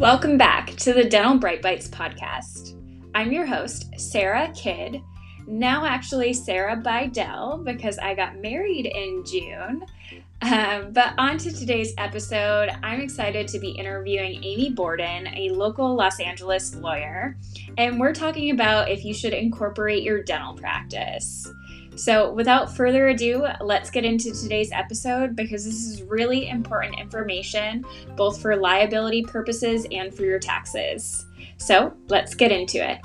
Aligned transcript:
Welcome 0.00 0.36
back 0.36 0.74
to 0.78 0.92
the 0.92 1.04
Dental 1.04 1.38
Bright 1.38 1.62
Bites 1.62 1.86
podcast. 1.86 2.76
I'm 3.14 3.30
your 3.30 3.46
host, 3.46 3.88
Sarah 3.96 4.52
Kidd, 4.52 5.00
now 5.46 5.86
actually 5.86 6.32
Sarah 6.32 6.76
Bydell 6.76 7.64
because 7.64 7.96
I 7.98 8.16
got 8.16 8.40
married 8.40 8.86
in 8.86 9.24
June. 9.24 9.86
Um, 10.42 10.92
but 10.92 11.14
on 11.16 11.38
to 11.38 11.52
today's 11.52 11.94
episode, 11.96 12.70
I'm 12.82 13.00
excited 13.00 13.46
to 13.48 13.60
be 13.60 13.70
interviewing 13.70 14.42
Amy 14.42 14.70
Borden, 14.70 15.28
a 15.28 15.50
local 15.50 15.94
Los 15.94 16.18
Angeles 16.18 16.74
lawyer, 16.74 17.38
and 17.78 18.00
we're 18.00 18.12
talking 18.12 18.50
about 18.50 18.90
if 18.90 19.04
you 19.04 19.14
should 19.14 19.32
incorporate 19.32 20.02
your 20.02 20.24
dental 20.24 20.54
practice. 20.54 21.48
So, 21.96 22.32
without 22.32 22.74
further 22.74 23.08
ado, 23.08 23.46
let's 23.60 23.90
get 23.90 24.04
into 24.04 24.32
today's 24.32 24.72
episode 24.72 25.36
because 25.36 25.64
this 25.64 25.86
is 25.86 26.02
really 26.02 26.48
important 26.48 26.98
information 26.98 27.84
both 28.16 28.40
for 28.40 28.56
liability 28.56 29.22
purposes 29.22 29.86
and 29.92 30.12
for 30.12 30.22
your 30.22 30.38
taxes. 30.38 31.24
So, 31.56 31.94
let's 32.08 32.34
get 32.34 32.50
into 32.50 32.78
it. 32.78 33.00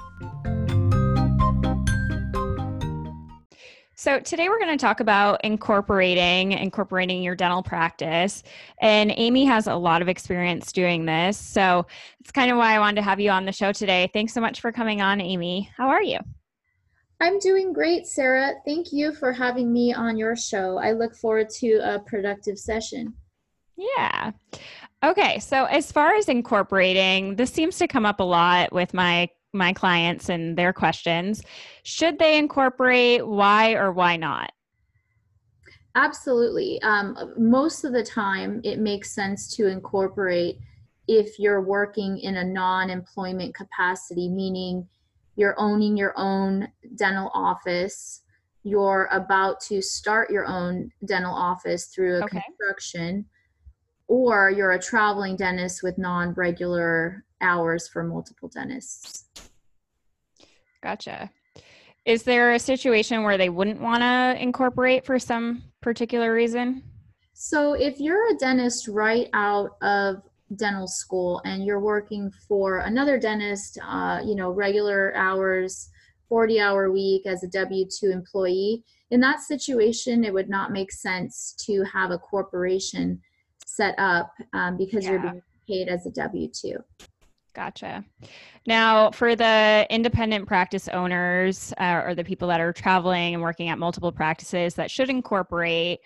So 3.99 4.17
today 4.17 4.47
we're 4.47 4.59
going 4.59 4.77
to 4.77 4.81
talk 4.81 5.01
about 5.01 5.43
incorporating 5.43 6.53
incorporating 6.53 7.21
your 7.21 7.35
dental 7.35 7.61
practice. 7.61 8.43
And 8.79 9.11
Amy 9.17 9.43
has 9.43 9.67
a 9.67 9.75
lot 9.75 10.01
of 10.01 10.07
experience 10.07 10.71
doing 10.71 11.05
this. 11.05 11.37
So 11.37 11.85
it's 12.21 12.31
kind 12.31 12.49
of 12.49 12.55
why 12.55 12.73
I 12.73 12.79
wanted 12.79 12.95
to 12.95 13.01
have 13.01 13.19
you 13.19 13.29
on 13.29 13.43
the 13.43 13.51
show 13.51 13.73
today. 13.73 14.09
Thanks 14.13 14.33
so 14.33 14.39
much 14.39 14.61
for 14.61 14.71
coming 14.71 15.01
on, 15.01 15.19
Amy. 15.19 15.69
How 15.75 15.89
are 15.89 16.01
you? 16.01 16.19
I'm 17.21 17.39
doing 17.39 17.73
great, 17.73 18.07
Sarah. 18.07 18.53
Thank 18.65 18.93
you 18.93 19.13
for 19.13 19.33
having 19.33 19.73
me 19.73 19.93
on 19.93 20.17
your 20.17 20.35
show. 20.35 20.77
I 20.77 20.93
look 20.93 21.15
forward 21.15 21.49
to 21.59 21.79
a 21.83 21.99
productive 21.99 22.57
session. 22.57 23.13
Yeah. 23.75 24.31
Okay, 25.03 25.39
so 25.39 25.65
as 25.65 25.91
far 25.91 26.15
as 26.15 26.29
incorporating, 26.29 27.35
this 27.35 27.51
seems 27.51 27.77
to 27.77 27.87
come 27.87 28.05
up 28.05 28.19
a 28.19 28.23
lot 28.23 28.71
with 28.71 28.93
my 28.93 29.29
my 29.51 29.73
clients 29.73 30.29
and 30.29 30.57
their 30.57 30.71
questions. 30.71 31.41
Should 31.83 32.19
they 32.19 32.37
incorporate? 32.37 33.25
Why 33.25 33.73
or 33.73 33.91
why 33.91 34.15
not? 34.15 34.51
Absolutely. 35.95 36.81
Um, 36.83 37.33
most 37.37 37.83
of 37.83 37.93
the 37.93 38.03
time, 38.03 38.61
it 38.63 38.79
makes 38.79 39.11
sense 39.11 39.55
to 39.55 39.67
incorporate 39.67 40.59
if 41.07 41.39
you're 41.39 41.61
working 41.61 42.19
in 42.19 42.37
a 42.37 42.43
non 42.43 42.89
employment 42.89 43.55
capacity, 43.55 44.29
meaning 44.29 44.87
you're 45.39 45.55
owning 45.57 45.95
your 45.95 46.13
own 46.17 46.67
dental 46.95 47.31
office, 47.33 48.23
you're 48.63 49.07
about 49.09 49.61
to 49.61 49.81
start 49.81 50.29
your 50.29 50.45
own 50.45 50.91
dental 51.05 51.33
office 51.33 51.85
through 51.85 52.17
a 52.17 52.25
okay. 52.25 52.41
construction, 52.45 53.25
or 54.09 54.49
you're 54.49 54.73
a 54.73 54.79
traveling 54.79 55.37
dentist 55.37 55.81
with 55.81 55.97
non 55.97 56.33
regular 56.33 57.23
hours 57.39 57.87
for 57.87 58.03
multiple 58.03 58.49
dentists. 58.49 59.29
Gotcha. 60.83 61.31
Is 62.03 62.23
there 62.23 62.51
a 62.51 62.59
situation 62.59 63.23
where 63.23 63.37
they 63.37 63.49
wouldn't 63.49 63.79
want 63.79 64.01
to 64.01 64.35
incorporate 64.41 65.05
for 65.05 65.17
some 65.19 65.63
particular 65.79 66.33
reason? 66.33 66.83
So, 67.31 67.75
if 67.75 68.01
you're 68.01 68.31
a 68.31 68.35
dentist 68.35 68.89
right 68.89 69.29
out 69.31 69.77
of 69.81 70.21
dental 70.55 70.87
school 70.87 71.41
and 71.45 71.65
you're 71.65 71.79
working 71.79 72.31
for 72.47 72.79
another 72.79 73.19
dentist, 73.19 73.77
uh, 73.83 74.19
you 74.23 74.35
know, 74.35 74.51
regular 74.51 75.15
hours, 75.15 75.89
40 76.27 76.59
hour 76.59 76.91
week 76.91 77.25
as 77.25 77.43
a 77.43 77.47
W 77.47 77.85
2 77.85 78.11
employee, 78.11 78.83
in 79.11 79.19
that 79.21 79.41
situation, 79.41 80.23
it 80.23 80.33
would 80.33 80.49
not 80.49 80.71
make 80.71 80.91
sense 80.91 81.55
to 81.65 81.83
have 81.83 82.11
a 82.11 82.17
corporation 82.17 83.19
set 83.65 83.95
up 83.97 84.31
um, 84.53 84.77
because 84.77 85.05
yeah. 85.05 85.11
you're 85.11 85.19
being 85.21 85.41
paid 85.67 85.87
as 85.87 86.05
a 86.05 86.11
W 86.11 86.47
2. 86.47 86.75
Gotcha. 87.55 88.05
Now, 88.67 89.09
for 89.11 89.35
the 89.35 89.87
independent 89.89 90.47
practice 90.47 90.87
owners 90.87 91.73
uh, 91.79 92.03
or 92.05 92.15
the 92.15 92.23
people 92.23 92.47
that 92.49 92.61
are 92.61 92.71
traveling 92.71 93.33
and 93.33 93.41
working 93.41 93.69
at 93.69 93.79
multiple 93.79 94.11
practices 94.11 94.75
that 94.75 94.91
should 94.91 95.09
incorporate, 95.09 95.99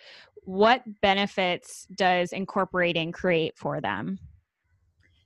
what 0.46 0.84
benefits 1.02 1.86
does 1.96 2.32
incorporating 2.32 3.12
create 3.12 3.58
for 3.58 3.82
them? 3.82 4.18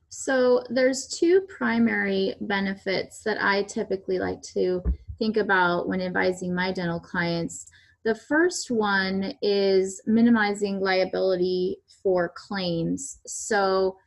So, 0.10 0.64
there's 0.70 1.08
two 1.08 1.42
primary 1.42 2.36
benefits 2.42 3.24
that 3.24 3.44
I 3.44 3.64
typically 3.64 4.20
like 4.20 4.42
to 4.54 4.82
think 5.20 5.38
about 5.38 5.88
when 5.88 6.02
advising 6.02 6.56
my 6.56 6.72
dental 6.72 7.00
clients. 7.00 7.68
The 8.04 8.16
first 8.16 8.72
one 8.72 9.34
is 9.42 10.02
minimizing 10.06 10.80
liability 10.80 11.78
for 12.02 12.32
claims. 12.36 13.20
So, 13.26 13.98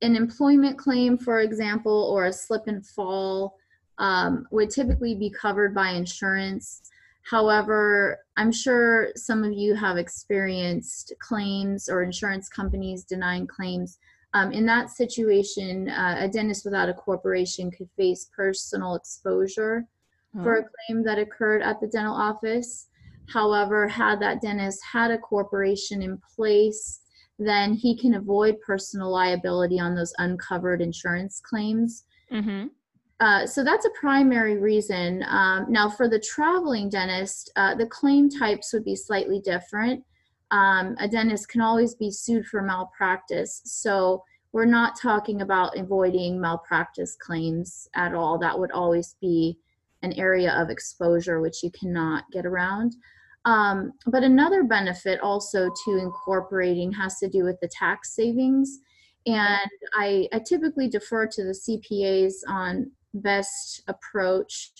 an 0.00 0.16
employment 0.16 0.78
claim, 0.78 1.18
for 1.18 1.40
example, 1.40 2.10
or 2.12 2.26
a 2.26 2.32
slip 2.32 2.66
and 2.66 2.84
fall 2.84 3.56
um, 3.98 4.46
would 4.50 4.70
typically 4.70 5.14
be 5.14 5.30
covered 5.30 5.74
by 5.74 5.90
insurance. 5.90 6.82
However, 7.22 8.18
I'm 8.36 8.50
sure 8.50 9.10
some 9.14 9.44
of 9.44 9.52
you 9.52 9.74
have 9.74 9.96
experienced 9.96 11.12
claims 11.20 11.88
or 11.88 12.02
insurance 12.02 12.48
companies 12.48 13.04
denying 13.04 13.46
claims. 13.46 13.98
Um, 14.34 14.52
in 14.52 14.64
that 14.66 14.90
situation, 14.90 15.90
uh, 15.90 16.16
a 16.20 16.28
dentist 16.28 16.64
without 16.64 16.88
a 16.88 16.94
corporation 16.94 17.70
could 17.70 17.88
face 17.96 18.30
personal 18.34 18.94
exposure 18.94 19.86
oh. 20.38 20.42
for 20.42 20.56
a 20.56 20.64
claim 20.64 21.04
that 21.04 21.18
occurred 21.18 21.62
at 21.62 21.80
the 21.80 21.86
dental 21.86 22.14
office. 22.14 22.88
However, 23.28 23.86
had 23.86 24.20
that 24.20 24.40
dentist 24.40 24.80
had 24.90 25.10
a 25.10 25.18
corporation 25.18 26.02
in 26.02 26.20
place, 26.34 27.00
then 27.38 27.74
he 27.74 27.96
can 27.96 28.14
avoid 28.14 28.60
personal 28.60 29.10
liability 29.10 29.78
on 29.78 29.94
those 29.94 30.14
uncovered 30.18 30.80
insurance 30.80 31.40
claims. 31.40 32.04
Mm-hmm. 32.32 32.68
Uh, 33.20 33.46
so 33.46 33.62
that's 33.62 33.86
a 33.86 33.90
primary 33.90 34.58
reason. 34.58 35.24
Um, 35.28 35.66
now, 35.68 35.88
for 35.88 36.08
the 36.08 36.18
traveling 36.18 36.88
dentist, 36.88 37.52
uh, 37.54 37.74
the 37.74 37.86
claim 37.86 38.28
types 38.28 38.72
would 38.72 38.84
be 38.84 38.96
slightly 38.96 39.40
different. 39.40 40.04
Um, 40.52 40.94
a 41.00 41.08
dentist 41.08 41.48
can 41.48 41.60
always 41.62 41.94
be 41.94 42.10
sued 42.10 42.46
for 42.46 42.62
malpractice. 42.62 43.62
So 43.64 44.22
we're 44.52 44.66
not 44.66 45.00
talking 45.00 45.40
about 45.40 45.78
avoiding 45.78 46.40
malpractice 46.40 47.16
claims 47.16 47.88
at 47.94 48.14
all. 48.14 48.38
That 48.38 48.58
would 48.58 48.70
always 48.70 49.16
be 49.20 49.58
an 50.02 50.12
area 50.12 50.52
of 50.52 50.68
exposure 50.68 51.40
which 51.40 51.62
you 51.62 51.70
cannot 51.70 52.24
get 52.30 52.44
around. 52.44 52.94
Um, 53.44 53.92
but 54.06 54.22
another 54.22 54.62
benefit 54.62 55.20
also 55.20 55.70
to 55.84 55.96
incorporating 55.96 56.92
has 56.92 57.18
to 57.18 57.28
do 57.28 57.44
with 57.44 57.58
the 57.60 57.68
tax 57.68 58.14
savings. 58.14 58.80
And 59.26 59.70
I, 59.94 60.28
I 60.32 60.40
typically 60.40 60.88
defer 60.88 61.26
to 61.26 61.44
the 61.44 61.52
CPAs 61.52 62.34
on 62.46 62.90
best 63.14 63.82
approach, 63.88 64.72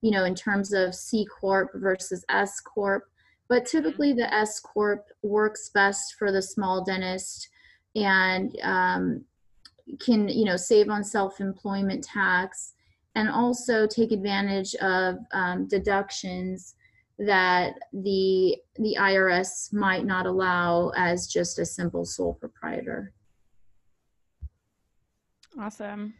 you 0.00 0.10
know, 0.10 0.24
in 0.24 0.34
terms 0.34 0.72
of 0.72 0.94
C 0.94 1.26
Corp 1.26 1.70
versus 1.74 2.24
S 2.28 2.60
Corp. 2.60 3.04
But 3.48 3.64
mm-hmm. 3.64 3.78
typically 3.78 4.12
the 4.12 4.32
S 4.32 4.60
Corp 4.60 5.06
works 5.22 5.70
best 5.72 6.14
for 6.18 6.32
the 6.32 6.42
small 6.42 6.84
dentist 6.84 7.48
and 7.94 8.54
um, 8.62 9.24
can, 10.00 10.28
you 10.28 10.44
know, 10.44 10.56
save 10.56 10.90
on 10.90 11.02
self 11.02 11.40
employment 11.40 12.04
tax 12.04 12.74
and 13.14 13.28
also 13.28 13.86
take 13.86 14.12
advantage 14.12 14.74
of 14.76 15.16
um, 15.32 15.66
deductions 15.66 16.74
that 17.18 17.74
the 17.92 18.56
the 18.76 18.96
IRS 18.98 19.72
might 19.72 20.04
not 20.04 20.26
allow 20.26 20.92
as 20.96 21.26
just 21.26 21.58
a 21.58 21.66
simple 21.66 22.04
sole 22.04 22.34
proprietor. 22.34 23.12
Awesome. 25.58 26.14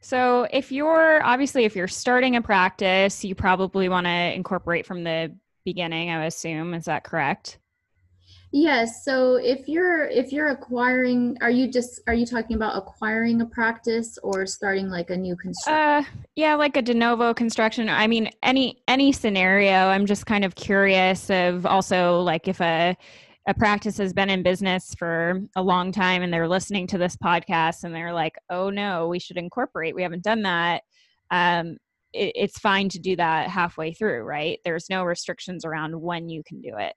So 0.00 0.46
if 0.50 0.72
you're 0.72 1.24
obviously 1.24 1.64
if 1.64 1.76
you're 1.76 1.88
starting 1.88 2.36
a 2.36 2.42
practice, 2.42 3.24
you 3.24 3.34
probably 3.34 3.88
want 3.88 4.06
to 4.06 4.34
incorporate 4.34 4.86
from 4.86 5.04
the 5.04 5.34
beginning, 5.64 6.10
I 6.10 6.26
assume. 6.26 6.74
Is 6.74 6.84
that 6.84 7.04
correct? 7.04 7.58
Yes. 8.56 9.04
So 9.04 9.34
if 9.34 9.68
you're 9.68 10.06
if 10.06 10.32
you're 10.32 10.50
acquiring, 10.50 11.36
are 11.40 11.50
you 11.50 11.66
just 11.66 12.00
are 12.06 12.14
you 12.14 12.24
talking 12.24 12.54
about 12.54 12.76
acquiring 12.76 13.40
a 13.40 13.46
practice 13.46 14.16
or 14.22 14.46
starting 14.46 14.88
like 14.88 15.10
a 15.10 15.16
new 15.16 15.34
construction? 15.34 15.74
Uh, 15.74 16.04
yeah, 16.36 16.54
like 16.54 16.76
a 16.76 16.82
de 16.82 16.94
novo 16.94 17.34
construction. 17.34 17.88
I 17.88 18.06
mean, 18.06 18.30
any 18.44 18.80
any 18.86 19.10
scenario. 19.10 19.72
I'm 19.72 20.06
just 20.06 20.26
kind 20.26 20.44
of 20.44 20.54
curious 20.54 21.30
of 21.30 21.66
also 21.66 22.20
like 22.20 22.46
if 22.46 22.60
a 22.60 22.96
a 23.48 23.54
practice 23.54 23.98
has 23.98 24.12
been 24.12 24.30
in 24.30 24.44
business 24.44 24.94
for 24.96 25.42
a 25.56 25.62
long 25.62 25.90
time 25.90 26.22
and 26.22 26.32
they're 26.32 26.48
listening 26.48 26.86
to 26.86 26.96
this 26.96 27.16
podcast 27.16 27.82
and 27.82 27.92
they're 27.92 28.14
like, 28.14 28.36
oh 28.50 28.70
no, 28.70 29.08
we 29.08 29.18
should 29.18 29.36
incorporate. 29.36 29.96
We 29.96 30.02
haven't 30.02 30.22
done 30.22 30.42
that. 30.42 30.82
Um, 31.32 31.76
it, 32.14 32.32
it's 32.34 32.58
fine 32.58 32.88
to 32.90 32.98
do 32.98 33.16
that 33.16 33.50
halfway 33.50 33.92
through, 33.92 34.22
right? 34.22 34.60
There's 34.64 34.88
no 34.88 35.04
restrictions 35.04 35.64
around 35.64 36.00
when 36.00 36.28
you 36.28 36.42
can 36.42 36.60
do 36.60 36.76
it. 36.78 36.94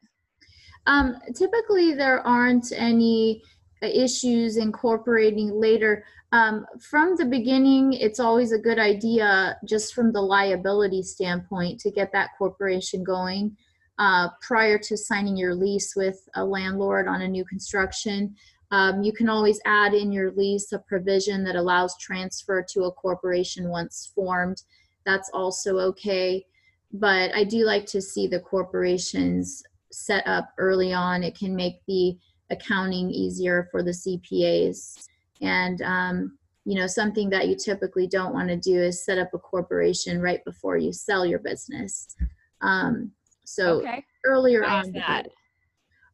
Um, 0.85 1.17
typically, 1.35 1.93
there 1.93 2.25
aren't 2.25 2.71
any 2.71 3.43
issues 3.81 4.57
incorporating 4.57 5.51
later. 5.51 6.05
Um, 6.31 6.65
from 6.79 7.15
the 7.15 7.25
beginning, 7.25 7.93
it's 7.93 8.19
always 8.19 8.51
a 8.51 8.57
good 8.57 8.79
idea, 8.79 9.57
just 9.65 9.93
from 9.93 10.11
the 10.11 10.21
liability 10.21 11.03
standpoint, 11.03 11.79
to 11.81 11.91
get 11.91 12.11
that 12.13 12.31
corporation 12.37 13.03
going 13.03 13.55
uh, 13.99 14.29
prior 14.41 14.77
to 14.77 14.97
signing 14.97 15.37
your 15.37 15.55
lease 15.55 15.95
with 15.95 16.27
a 16.35 16.43
landlord 16.43 17.07
on 17.07 17.21
a 17.21 17.27
new 17.27 17.45
construction. 17.45 18.35
Um, 18.71 19.01
you 19.01 19.13
can 19.13 19.29
always 19.29 19.61
add 19.65 19.93
in 19.93 20.11
your 20.11 20.31
lease 20.31 20.71
a 20.73 20.79
provision 20.79 21.43
that 21.45 21.55
allows 21.55 21.97
transfer 21.97 22.65
to 22.73 22.83
a 22.83 22.91
corporation 22.91 23.69
once 23.69 24.11
formed. 24.13 24.61
That's 25.07 25.29
also 25.33 25.77
okay. 25.77 26.45
But 26.91 27.33
I 27.33 27.45
do 27.45 27.63
like 27.65 27.85
to 27.87 28.01
see 28.01 28.27
the 28.27 28.41
corporations 28.41 29.63
set 29.91 30.27
up 30.27 30.49
early 30.57 30.93
on. 30.93 31.23
It 31.23 31.37
can 31.37 31.55
make 31.55 31.81
the 31.87 32.17
accounting 32.49 33.09
easier 33.09 33.69
for 33.71 33.83
the 33.83 33.91
CPAs. 33.91 35.07
And, 35.41 35.81
um, 35.81 36.37
you 36.65 36.75
know, 36.75 36.87
something 36.87 37.29
that 37.29 37.47
you 37.47 37.55
typically 37.55 38.05
don't 38.07 38.33
want 38.33 38.49
to 38.49 38.57
do 38.57 38.75
is 38.75 39.05
set 39.05 39.17
up 39.17 39.29
a 39.33 39.39
corporation 39.39 40.21
right 40.21 40.43
before 40.43 40.77
you 40.77 40.91
sell 40.91 41.25
your 41.25 41.39
business. 41.39 42.15
Um, 42.61 43.11
so 43.45 43.79
Okay. 43.79 44.03
earlier 44.25 44.63
Why 44.63 44.79
on, 44.79 44.91
that? 44.91 45.27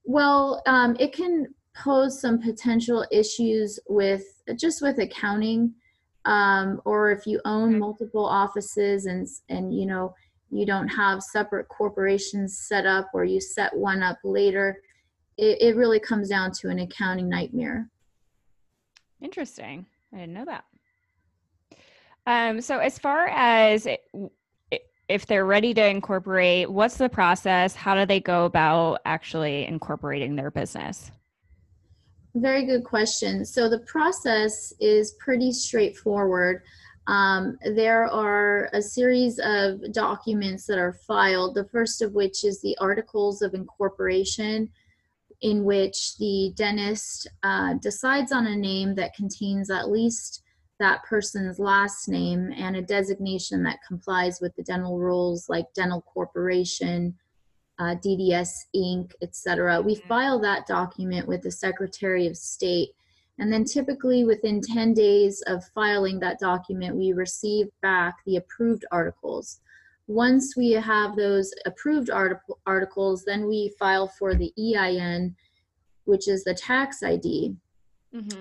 well, 0.03 0.61
um, 0.67 0.95
it 0.99 1.13
can 1.13 1.47
pose 1.75 2.21
some 2.21 2.39
potential 2.39 3.07
issues 3.11 3.79
with 3.87 4.23
just 4.55 4.83
with 4.83 4.99
accounting, 4.99 5.73
um, 6.25 6.81
or 6.85 7.11
if 7.11 7.25
you 7.25 7.41
own 7.45 7.77
multiple 7.79 8.25
offices 8.25 9.05
and 9.05 9.27
and 9.49 9.77
you 9.77 9.85
know 9.85 10.13
you 10.49 10.65
don't 10.65 10.87
have 10.87 11.23
separate 11.23 11.67
corporations 11.67 12.57
set 12.57 12.85
up, 12.85 13.09
or 13.13 13.25
you 13.25 13.41
set 13.41 13.75
one 13.75 14.03
up 14.03 14.19
later. 14.23 14.81
It, 15.37 15.61
it 15.61 15.75
really 15.75 15.99
comes 15.99 16.29
down 16.29 16.51
to 16.59 16.69
an 16.69 16.79
accounting 16.79 17.27
nightmare. 17.27 17.89
Interesting. 19.19 19.85
I 20.13 20.17
didn't 20.17 20.33
know 20.33 20.45
that. 20.45 20.65
Um, 22.27 22.61
so 22.61 22.77
as 22.77 22.99
far 22.99 23.27
as 23.27 23.87
it, 23.87 24.01
if 25.09 25.25
they're 25.25 25.45
ready 25.45 25.73
to 25.73 25.85
incorporate, 25.85 26.71
what's 26.71 26.97
the 26.97 27.09
process? 27.09 27.75
How 27.75 27.95
do 27.95 28.05
they 28.05 28.19
go 28.19 28.45
about 28.45 29.01
actually 29.05 29.65
incorporating 29.65 30.35
their 30.35 30.51
business? 30.51 31.11
Very 32.35 32.65
good 32.65 32.83
question. 32.83 33.45
So 33.45 33.69
the 33.69 33.79
process 33.79 34.73
is 34.79 35.11
pretty 35.19 35.51
straightforward. 35.51 36.63
Um, 37.05 37.59
there 37.75 38.05
are 38.05 38.69
a 38.73 38.81
series 38.81 39.39
of 39.43 39.93
documents 39.93 40.65
that 40.65 40.79
are 40.79 40.93
filed, 40.93 41.53
the 41.53 41.65
first 41.65 42.01
of 42.01 42.13
which 42.13 42.43
is 42.43 42.59
the 42.61 42.75
Articles 42.79 43.41
of 43.43 43.53
Incorporation, 43.53 44.69
in 45.41 45.63
which 45.63 46.17
the 46.17 46.53
dentist 46.55 47.27
uh, 47.43 47.75
decides 47.75 48.31
on 48.31 48.47
a 48.47 48.55
name 48.55 48.95
that 48.95 49.13
contains 49.13 49.69
at 49.69 49.91
least 49.91 50.41
that 50.79 51.03
person's 51.03 51.59
last 51.59 52.09
name 52.09 52.51
and 52.57 52.75
a 52.75 52.81
designation 52.81 53.61
that 53.63 53.79
complies 53.87 54.39
with 54.41 54.55
the 54.55 54.63
dental 54.63 54.97
rules 54.97 55.49
like 55.49 55.65
dental 55.75 56.01
corporation, 56.01 57.15
uh, 57.79 57.95
DDS 57.95 58.49
Inc., 58.75 59.11
etc. 59.21 59.81
We 59.81 59.95
file 59.95 60.39
that 60.39 60.67
document 60.67 61.27
with 61.27 61.41
the 61.41 61.51
Secretary 61.51 62.27
of 62.27 62.37
State, 62.37 62.89
and 63.39 63.51
then 63.51 63.65
typically 63.65 64.23
within 64.23 64.61
10 64.61 64.93
days 64.93 65.41
of 65.47 65.63
filing 65.73 66.19
that 66.19 66.39
document, 66.39 66.95
we 66.95 67.13
receive 67.13 67.67
back 67.81 68.15
the 68.25 68.37
approved 68.37 68.85
articles. 68.91 69.59
Once 70.07 70.55
we 70.55 70.71
have 70.71 71.15
those 71.15 71.51
approved 71.65 72.09
article, 72.09 72.59
articles, 72.65 73.23
then 73.25 73.47
we 73.47 73.73
file 73.79 74.07
for 74.19 74.35
the 74.35 74.53
EIN, 74.59 75.35
which 76.05 76.27
is 76.27 76.43
the 76.43 76.53
tax 76.53 77.01
ID. 77.01 77.55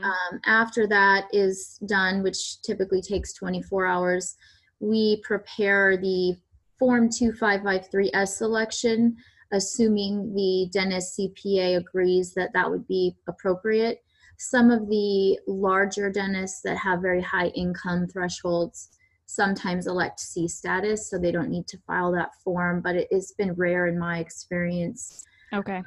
Um, 0.02 0.40
after 0.44 0.86
that 0.88 1.28
is 1.32 1.78
done, 1.86 2.22
which 2.22 2.60
typically 2.60 3.00
takes 3.00 3.32
24 3.32 3.86
hours, 3.86 4.36
we 4.80 5.22
prepare 5.22 5.96
the 5.96 6.36
Form 6.82 7.08
2553S 7.10 8.26
selection, 8.26 9.16
assuming 9.52 10.34
the 10.34 10.68
dentist 10.72 11.16
CPA 11.16 11.76
agrees 11.76 12.34
that 12.34 12.52
that 12.54 12.68
would 12.68 12.88
be 12.88 13.14
appropriate. 13.28 14.02
Some 14.36 14.68
of 14.72 14.88
the 14.88 15.38
larger 15.46 16.10
dentists 16.10 16.60
that 16.62 16.76
have 16.78 17.00
very 17.00 17.22
high 17.22 17.52
income 17.54 18.08
thresholds 18.08 18.88
sometimes 19.26 19.86
elect 19.86 20.18
C 20.18 20.48
status, 20.48 21.08
so 21.08 21.20
they 21.20 21.30
don't 21.30 21.50
need 21.50 21.68
to 21.68 21.78
file 21.86 22.10
that 22.14 22.30
form, 22.42 22.80
but 22.82 22.96
it, 22.96 23.06
it's 23.12 23.30
been 23.30 23.52
rare 23.52 23.86
in 23.86 23.96
my 23.96 24.18
experience 24.18 25.24
Okay. 25.52 25.84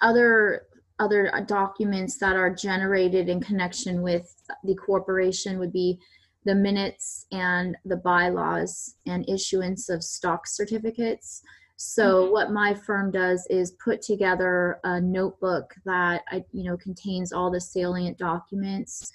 other 0.00 0.62
other 1.00 1.28
documents 1.48 2.18
that 2.18 2.36
are 2.36 2.54
generated 2.54 3.28
in 3.28 3.40
connection 3.40 4.00
with 4.00 4.32
the 4.62 4.76
corporation 4.76 5.58
would 5.58 5.72
be 5.72 5.98
the 6.46 6.54
minutes 6.54 7.26
and 7.32 7.76
the 7.84 7.96
bylaws 7.96 8.94
and 9.04 9.28
issuance 9.28 9.88
of 9.88 10.02
stock 10.02 10.46
certificates. 10.46 11.42
So 11.76 12.26
Mhm. 12.26 12.32
what 12.32 12.52
my 12.52 12.72
firm 12.72 13.10
does 13.10 13.46
is 13.50 13.72
put 13.72 14.00
together 14.00 14.78
a 14.84 15.00
notebook 15.00 15.74
that 15.84 16.22
I, 16.30 16.44
you 16.52 16.64
know 16.64 16.76
contains 16.76 17.32
all 17.32 17.50
the 17.50 17.60
salient 17.60 18.16
documents 18.16 19.12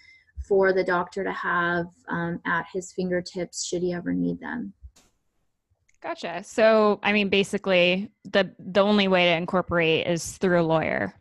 for 0.47 0.73
the 0.73 0.83
doctor 0.83 1.23
to 1.23 1.31
have 1.31 1.85
um, 2.09 2.41
at 2.45 2.65
his 2.73 2.91
fingertips 2.91 3.63
should 3.63 3.81
he 3.81 3.93
ever 3.93 4.13
need 4.13 4.39
them. 4.41 4.73
Gotcha. 6.01 6.43
So, 6.43 6.99
I 7.03 7.13
mean, 7.13 7.29
basically, 7.29 8.11
the 8.25 8.53
the 8.59 8.81
only 8.81 9.07
way 9.07 9.25
to 9.25 9.37
incorporate 9.37 10.07
is 10.07 10.37
through 10.37 10.59
a 10.59 10.63
lawyer. 10.63 11.13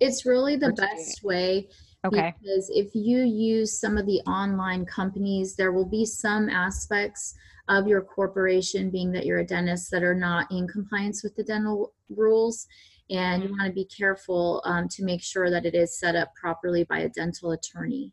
It's 0.00 0.24
really 0.24 0.56
the 0.56 0.68
Or 0.68 0.72
to 0.72 0.76
do 0.76 0.86
best 0.86 1.22
way 1.24 1.68
Okay. 2.04 2.34
Because 2.40 2.70
if 2.70 2.94
you 2.94 3.18
use 3.24 3.78
some 3.78 3.98
of 3.98 4.06
the 4.06 4.20
online 4.20 4.86
companies, 4.86 5.56
there 5.56 5.72
will 5.72 5.84
be 5.84 6.04
some 6.04 6.48
aspects 6.48 7.34
of 7.68 7.86
your 7.86 8.00
corporation, 8.00 8.88
being 8.90 9.12
that 9.12 9.26
you're 9.26 9.40
a 9.40 9.46
dentist, 9.46 9.90
that 9.90 10.02
are 10.02 10.14
not 10.14 10.50
in 10.50 10.66
compliance 10.68 11.22
with 11.22 11.34
the 11.36 11.44
dental 11.44 11.92
rules. 12.08 12.66
And 13.10 13.42
you 13.42 13.48
Mhm. 13.48 13.52
want 13.52 13.66
to 13.66 13.72
be 13.72 13.84
careful 13.84 14.62
um, 14.64 14.88
to 14.90 15.04
make 15.04 15.22
sure 15.22 15.50
that 15.50 15.66
it 15.66 15.74
is 15.74 15.98
set 15.98 16.14
up 16.14 16.34
properly 16.34 16.84
by 16.84 17.00
a 17.00 17.08
dental 17.08 17.52
attorney. 17.52 18.12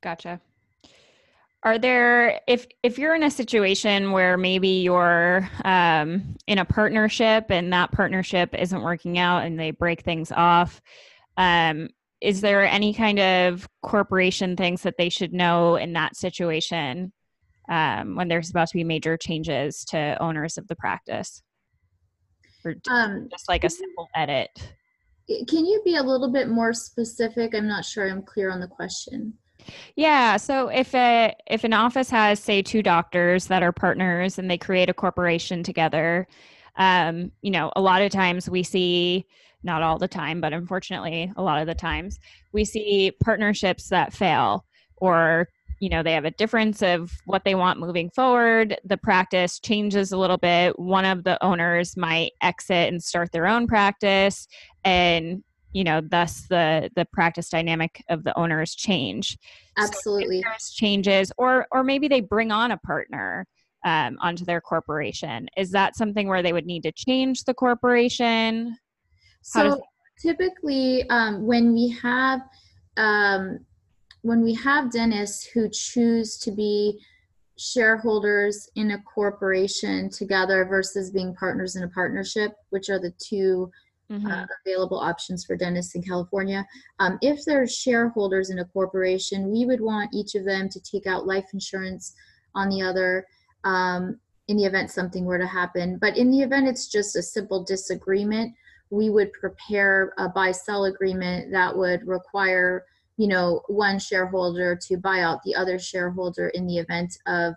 Gotcha. 0.00 0.40
Are 1.64 1.78
there 1.78 2.40
if 2.46 2.66
if 2.84 2.98
you're 2.98 3.16
in 3.16 3.24
a 3.24 3.30
situation 3.30 4.12
where 4.12 4.36
maybe 4.36 4.68
you're 4.68 5.48
um, 5.64 6.36
in 6.46 6.58
a 6.58 6.64
partnership 6.64 7.50
and 7.50 7.72
that 7.72 7.90
partnership 7.90 8.54
isn't 8.54 8.82
working 8.82 9.18
out 9.18 9.44
and 9.44 9.58
they 9.58 9.72
break 9.72 10.02
things 10.02 10.30
off, 10.30 10.80
um, 11.36 11.88
is 12.20 12.40
there 12.40 12.66
any 12.66 12.92
kind 12.92 13.18
of 13.18 13.68
corporation 13.82 14.56
things 14.56 14.82
that 14.82 14.96
they 14.98 15.08
should 15.08 15.32
know 15.32 15.76
in 15.76 15.92
that 15.92 16.16
situation 16.16 17.12
um, 17.68 18.16
when 18.16 18.28
there's 18.28 18.50
about 18.50 18.68
to 18.68 18.74
be 18.74 18.84
major 18.84 19.16
changes 19.16 19.84
to 19.86 20.16
owners 20.20 20.58
of 20.58 20.66
the 20.68 20.76
practice, 20.76 21.42
or 22.64 22.74
Um, 22.90 23.28
just 23.30 23.48
like 23.48 23.64
a 23.64 23.70
simple 23.70 24.08
edit? 24.14 24.50
can 25.46 25.66
you 25.66 25.82
be 25.84 25.96
a 25.96 26.02
little 26.02 26.32
bit 26.32 26.48
more 26.48 26.72
specific? 26.72 27.54
I'm 27.54 27.68
not 27.68 27.84
sure 27.84 28.08
I'm 28.08 28.22
clear 28.22 28.50
on 28.50 28.60
the 28.60 28.66
question. 28.66 29.34
Yeah. 29.96 30.36
So 30.38 30.68
if 30.68 30.94
a 30.94 31.34
if 31.46 31.64
an 31.64 31.74
office 31.74 32.08
has 32.10 32.40
say 32.40 32.62
two 32.62 32.82
doctors 32.82 33.46
that 33.48 33.62
are 33.62 33.72
partners 33.72 34.38
and 34.38 34.50
they 34.50 34.56
create 34.56 34.88
a 34.88 34.94
corporation 34.94 35.62
together, 35.62 36.26
um, 36.76 37.32
you 37.42 37.50
know, 37.50 37.70
a 37.76 37.80
lot 37.80 38.02
of 38.02 38.10
times 38.10 38.48
we 38.48 38.62
see 38.62 39.26
not 39.62 39.82
all 39.82 39.98
the 39.98 40.08
time, 40.08 40.40
but 40.40 40.52
unfortunately, 40.52 41.32
a 41.36 41.42
lot 41.42 41.60
of 41.60 41.66
the 41.66 41.74
times 41.74 42.18
we 42.52 42.64
see 42.64 43.12
partnerships 43.22 43.88
that 43.88 44.12
fail 44.12 44.64
or 44.96 45.48
you 45.80 45.88
know 45.88 46.02
they 46.02 46.12
have 46.12 46.24
a 46.24 46.30
difference 46.32 46.82
of 46.82 47.12
what 47.26 47.44
they 47.44 47.54
want 47.54 47.78
moving 47.78 48.10
forward 48.10 48.76
the 48.84 48.96
practice 48.96 49.60
changes 49.60 50.10
a 50.10 50.16
little 50.16 50.38
bit 50.38 50.76
one 50.78 51.04
of 51.04 51.24
the 51.24 51.42
owners 51.44 51.96
might 51.96 52.32
exit 52.42 52.88
and 52.88 53.02
start 53.02 53.30
their 53.32 53.46
own 53.46 53.66
practice 53.66 54.48
and 54.84 55.42
you 55.72 55.84
know 55.84 56.00
thus 56.00 56.46
the 56.48 56.90
the 56.96 57.06
practice 57.12 57.48
dynamic 57.48 58.02
of 58.08 58.24
the 58.24 58.36
owners 58.38 58.74
change 58.74 59.38
Absolutely. 59.76 60.42
there's 60.42 60.70
changes 60.70 61.30
or 61.38 61.66
or 61.70 61.84
maybe 61.84 62.08
they 62.08 62.20
bring 62.20 62.50
on 62.50 62.72
a 62.72 62.78
partner 62.78 63.46
um, 63.84 64.18
onto 64.20 64.44
their 64.44 64.60
corporation 64.60 65.48
is 65.56 65.70
that 65.70 65.96
something 65.96 66.26
where 66.26 66.42
they 66.42 66.52
would 66.52 66.66
need 66.66 66.82
to 66.82 66.92
change 66.92 67.44
the 67.44 67.54
corporation 67.54 68.76
Does 69.54 69.74
So 69.74 69.82
typically, 70.20 71.08
um, 71.10 71.46
when 71.46 71.72
we 71.72 71.88
have 72.02 72.42
um, 72.96 73.60
when 74.22 74.42
we 74.42 74.52
have 74.54 74.90
dentists 74.90 75.46
who 75.46 75.68
choose 75.68 76.36
to 76.38 76.50
be 76.50 76.98
shareholders 77.56 78.68
in 78.74 78.92
a 78.92 79.02
corporation 79.02 80.10
together 80.10 80.64
versus 80.64 81.10
being 81.10 81.34
partners 81.34 81.76
in 81.76 81.84
a 81.84 81.88
partnership, 81.88 82.56
which 82.70 82.88
are 82.88 82.98
the 82.98 83.12
two 83.18 83.70
Mhm. 84.10 84.32
uh, 84.32 84.46
available 84.64 84.98
options 84.98 85.44
for 85.44 85.54
dentists 85.54 85.94
in 85.94 86.02
California. 86.02 86.66
Um, 86.98 87.18
if 87.20 87.44
they're 87.44 87.66
shareholders 87.66 88.48
in 88.50 88.58
a 88.60 88.64
corporation, 88.64 89.50
we 89.50 89.66
would 89.66 89.82
want 89.82 90.14
each 90.14 90.34
of 90.34 90.44
them 90.44 90.68
to 90.70 90.80
take 90.80 91.06
out 91.06 91.26
life 91.26 91.46
insurance 91.52 92.14
on 92.54 92.68
the 92.70 92.80
other 92.82 93.26
um, 93.64 94.18
in 94.48 94.56
the 94.56 94.64
event 94.64 94.90
something 94.90 95.24
were 95.26 95.36
to 95.38 95.46
happen. 95.46 95.98
But 95.98 96.16
in 96.16 96.30
the 96.30 96.40
event 96.40 96.68
it's 96.68 96.88
just 96.88 97.16
a 97.16 97.22
simple 97.22 97.62
disagreement, 97.64 98.54
we 98.90 99.10
would 99.10 99.32
prepare 99.32 100.12
a 100.18 100.28
buy 100.28 100.50
sell 100.50 100.84
agreement 100.84 101.50
that 101.52 101.76
would 101.76 102.06
require 102.06 102.84
you 103.16 103.28
know 103.28 103.60
one 103.68 103.98
shareholder 103.98 104.76
to 104.76 104.96
buy 104.96 105.20
out 105.20 105.42
the 105.44 105.54
other 105.54 105.78
shareholder 105.78 106.48
in 106.50 106.66
the 106.66 106.78
event 106.78 107.16
of 107.26 107.54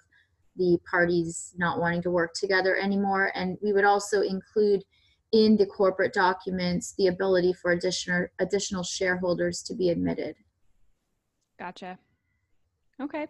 the 0.57 0.77
parties 0.89 1.53
not 1.57 1.79
wanting 1.79 2.01
to 2.01 2.11
work 2.11 2.33
together 2.33 2.75
anymore 2.75 3.31
and 3.35 3.57
we 3.61 3.71
would 3.71 3.85
also 3.85 4.21
include 4.21 4.83
in 5.31 5.55
the 5.55 5.65
corporate 5.65 6.13
documents 6.13 6.93
the 6.97 7.07
ability 7.07 7.53
for 7.53 7.71
additional 7.71 8.27
additional 8.39 8.83
shareholders 8.83 9.61
to 9.63 9.73
be 9.73 9.89
admitted. 9.89 10.35
Gotcha. 11.57 11.97
Okay. 12.99 13.27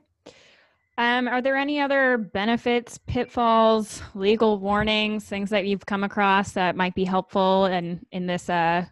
Um, 0.98 1.28
are 1.28 1.42
there 1.42 1.56
any 1.56 1.80
other 1.80 2.18
benefits, 2.18 3.00
pitfalls, 3.08 4.02
legal 4.14 4.60
warnings, 4.60 5.26
things 5.26 5.50
that 5.50 5.66
you've 5.66 5.86
come 5.86 6.04
across 6.04 6.52
that 6.52 6.76
might 6.76 6.94
be 6.96 7.06
helpful 7.06 7.66
in 7.66 8.06
in 8.12 8.28
this 8.28 8.50
uh, 8.50 8.86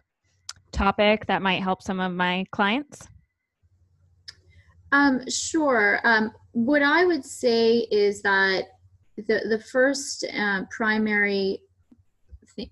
topic 0.72 1.26
that 1.26 1.42
might 1.42 1.62
help 1.62 1.82
some 1.82 2.00
of 2.00 2.12
my 2.12 2.44
clients? 2.50 3.08
Um, 4.92 5.28
sure. 5.28 6.00
Um, 6.04 6.32
what 6.52 6.82
I 6.82 7.04
would 7.04 7.24
say 7.24 7.86
is 7.90 8.22
that 8.22 8.64
the 9.16 9.42
the 9.48 9.62
first 9.70 10.24
uh, 10.36 10.62
primary, 10.70 11.60
th- 12.56 12.70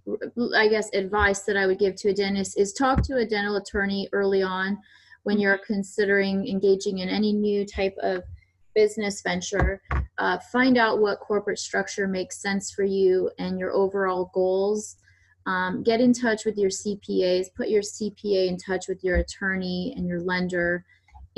I 0.56 0.68
guess, 0.68 0.88
advice 0.94 1.42
that 1.42 1.56
I 1.56 1.66
would 1.66 1.78
give 1.78 1.96
to 1.96 2.08
a 2.08 2.14
dentist 2.14 2.58
is 2.58 2.72
talk 2.72 3.02
to 3.04 3.18
a 3.18 3.26
dental 3.26 3.56
attorney 3.56 4.08
early 4.12 4.42
on 4.42 4.78
when 5.22 5.36
mm-hmm. 5.36 5.42
you're 5.42 5.60
considering 5.66 6.48
engaging 6.48 6.98
in 6.98 7.08
any 7.08 7.32
new 7.32 7.66
type 7.66 7.94
of 8.02 8.24
business 8.78 9.22
venture. 9.22 9.82
Uh, 10.18 10.38
find 10.52 10.78
out 10.78 11.00
what 11.00 11.18
corporate 11.18 11.58
structure 11.58 12.06
makes 12.06 12.40
sense 12.40 12.70
for 12.70 12.84
you 12.84 13.28
and 13.40 13.58
your 13.58 13.72
overall 13.72 14.30
goals. 14.32 14.96
Um, 15.46 15.82
get 15.82 16.00
in 16.00 16.12
touch 16.12 16.44
with 16.44 16.56
your 16.56 16.70
CPAs. 16.70 17.46
Put 17.56 17.70
your 17.70 17.82
CPA 17.82 18.46
in 18.46 18.56
touch 18.56 18.86
with 18.86 19.02
your 19.02 19.16
attorney 19.16 19.94
and 19.96 20.06
your 20.06 20.20
lender 20.20 20.84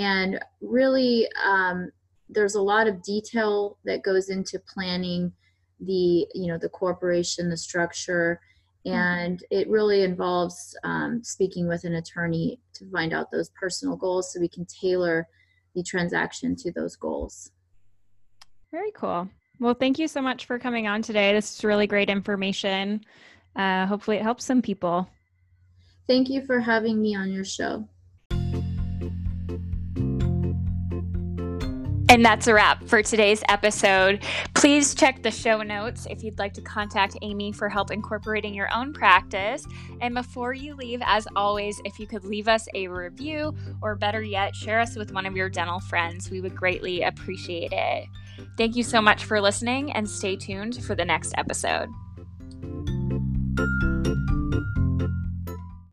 and 0.00 0.40
really 0.60 1.28
um, 1.44 1.90
there's 2.28 2.54
a 2.54 2.62
lot 2.62 2.88
of 2.88 3.02
detail 3.02 3.78
that 3.84 4.02
goes 4.02 4.30
into 4.30 4.58
planning 4.72 5.32
the 5.80 6.26
you 6.34 6.46
know 6.46 6.58
the 6.58 6.68
corporation 6.68 7.48
the 7.48 7.56
structure 7.56 8.40
mm-hmm. 8.86 8.96
and 8.96 9.44
it 9.50 9.68
really 9.68 10.02
involves 10.02 10.76
um, 10.84 11.22
speaking 11.22 11.68
with 11.68 11.84
an 11.84 11.94
attorney 11.94 12.58
to 12.74 12.90
find 12.90 13.12
out 13.12 13.30
those 13.30 13.50
personal 13.60 13.96
goals 13.96 14.32
so 14.32 14.40
we 14.40 14.48
can 14.48 14.66
tailor 14.66 15.26
the 15.74 15.82
transaction 15.82 16.56
to 16.56 16.72
those 16.72 16.96
goals. 16.96 17.52
Very 18.70 18.92
cool. 18.92 19.28
Well 19.58 19.74
thank 19.74 19.98
you 19.98 20.08
so 20.08 20.22
much 20.22 20.46
for 20.46 20.58
coming 20.58 20.86
on 20.86 21.02
today. 21.02 21.32
This 21.32 21.58
is 21.58 21.64
really 21.64 21.86
great 21.86 22.10
information. 22.10 23.02
Uh, 23.56 23.86
hopefully 23.86 24.16
it 24.16 24.22
helps 24.22 24.44
some 24.44 24.62
people. 24.62 25.08
Thank 26.06 26.28
you 26.28 26.44
for 26.44 26.60
having 26.60 27.00
me 27.00 27.14
on 27.14 27.30
your 27.30 27.44
show 27.44 27.88
And 32.10 32.24
that's 32.24 32.48
a 32.48 32.54
wrap 32.54 32.82
for 32.88 33.04
today's 33.04 33.44
episode. 33.48 34.24
Please 34.54 34.96
check 34.96 35.22
the 35.22 35.30
show 35.30 35.62
notes 35.62 36.08
if 36.10 36.24
you'd 36.24 36.40
like 36.40 36.52
to 36.54 36.60
contact 36.60 37.16
Amy 37.22 37.52
for 37.52 37.68
help 37.68 37.92
incorporating 37.92 38.52
your 38.52 38.68
own 38.74 38.92
practice. 38.92 39.64
And 40.00 40.12
before 40.12 40.52
you 40.52 40.74
leave, 40.74 41.00
as 41.04 41.28
always, 41.36 41.80
if 41.84 42.00
you 42.00 42.08
could 42.08 42.24
leave 42.24 42.48
us 42.48 42.66
a 42.74 42.88
review 42.88 43.54
or 43.80 43.94
better 43.94 44.22
yet, 44.22 44.56
share 44.56 44.80
us 44.80 44.96
with 44.96 45.12
one 45.12 45.24
of 45.24 45.36
your 45.36 45.48
dental 45.48 45.78
friends, 45.78 46.32
we 46.32 46.40
would 46.40 46.56
greatly 46.56 47.02
appreciate 47.02 47.72
it. 47.72 48.08
Thank 48.56 48.74
you 48.74 48.82
so 48.82 49.00
much 49.00 49.24
for 49.24 49.40
listening 49.40 49.92
and 49.92 50.10
stay 50.10 50.34
tuned 50.34 50.82
for 50.84 50.96
the 50.96 51.04
next 51.04 51.32
episode. 51.38 51.90